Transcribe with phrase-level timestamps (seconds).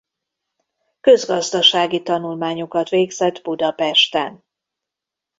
[1.01, 4.43] Közgazdasági tanulmányokat végzett Budapesten.